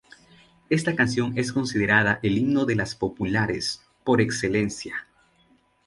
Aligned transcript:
Esta 0.71 0.95
canción 0.95 1.37
es 1.37 1.53
considerada 1.53 2.19
el 2.23 2.35
himno 2.39 2.65
de 2.65 2.75
"Las 2.75 2.95
Populares" 2.95 3.83
por 4.03 4.19
excelencia. 4.19 5.05